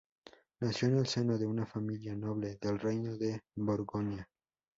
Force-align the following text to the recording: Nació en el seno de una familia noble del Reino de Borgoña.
Nació 0.61 0.87
en 0.87 0.97
el 0.97 1.05
seno 1.05 1.37
de 1.37 1.45
una 1.45 1.67
familia 1.67 2.15
noble 2.15 2.57
del 2.59 2.79
Reino 2.79 3.15
de 3.19 3.39
Borgoña. 3.55 4.27